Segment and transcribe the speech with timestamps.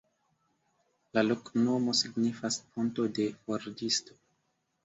[1.17, 4.19] La loknomo signifas: ponto de forĝisto.